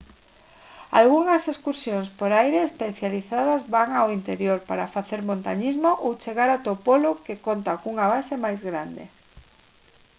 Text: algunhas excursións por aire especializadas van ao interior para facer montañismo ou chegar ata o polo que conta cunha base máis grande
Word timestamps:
algunhas 0.99 1.43
excursións 1.53 2.07
por 2.19 2.29
aire 2.43 2.59
especializadas 2.69 3.61
van 3.75 3.89
ao 3.93 4.07
interior 4.17 4.59
para 4.69 4.91
facer 4.95 5.19
montañismo 5.29 5.91
ou 6.05 6.11
chegar 6.23 6.49
ata 6.51 6.69
o 6.75 6.81
polo 6.87 7.11
que 7.25 7.41
conta 7.47 7.79
cunha 7.83 8.05
base 8.13 8.33
máis 8.45 8.59
grande 8.69 9.03